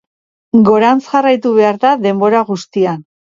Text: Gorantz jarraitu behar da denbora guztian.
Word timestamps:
Gorantz 0.69 1.03
jarraitu 1.09 1.53
behar 1.59 1.79
da 1.85 1.93
denbora 2.09 2.43
guztian. 2.51 3.07